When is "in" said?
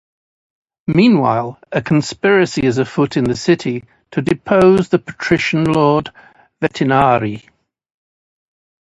3.17-3.23